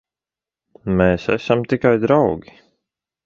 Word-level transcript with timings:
Mēs 1.01 1.27
esam 1.35 1.61
tikai 1.73 1.93
draugi. 2.05 2.57